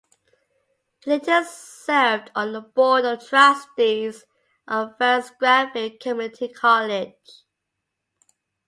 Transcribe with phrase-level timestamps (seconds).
[1.03, 4.23] He later served on the Board of Trustees
[4.67, 7.43] of Vance-Granville Community College.